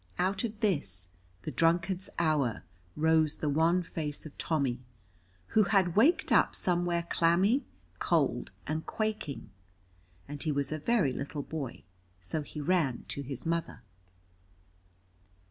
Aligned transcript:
Out 0.17 0.43
of 0.43 0.61
this, 0.61 1.09
the 1.43 1.51
drunkard's 1.51 2.09
hour, 2.17 2.63
rose 2.95 3.35
the 3.35 3.49
wan 3.49 3.83
face 3.83 4.25
of 4.25 4.35
Tommy, 4.39 4.79
who 5.49 5.65
had 5.65 5.95
waked 5.95 6.31
up 6.31 6.55
somewhere 6.55 7.03
clammy 7.03 7.63
cold 7.99 8.49
and 8.65 8.83
quaking, 8.83 9.51
and 10.27 10.41
he 10.41 10.51
was 10.51 10.71
a 10.71 10.79
very 10.79 11.13
little 11.13 11.43
boy, 11.43 11.83
so 12.19 12.41
he 12.41 12.59
ran 12.59 13.05
to 13.09 13.21
his 13.21 13.45
mother. 13.45 13.83